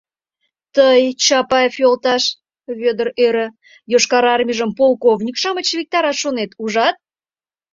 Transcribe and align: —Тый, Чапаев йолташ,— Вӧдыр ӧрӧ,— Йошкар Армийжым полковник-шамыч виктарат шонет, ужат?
—Тый, 0.75 1.01
Чапаев 1.25 1.73
йолташ,— 1.81 2.23
Вӧдыр 2.79 3.07
ӧрӧ,— 3.25 3.47
Йошкар 3.91 4.25
Армийжым 4.33 4.71
полковник-шамыч 4.79 5.67
виктарат 5.79 6.17
шонет, 6.21 6.51
ужат? 6.63 6.95